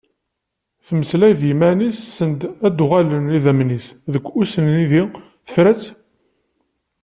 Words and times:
Temmeslay 0.85 1.33
d 1.39 1.41
yimman-is 1.47 1.99
send 2.15 2.41
a 2.67 2.69
d-uɣalen 2.69 3.25
idammen-is 3.37 3.87
deg 4.13 4.23
usnidi, 4.41 5.03
tefra-tt… 5.45 5.87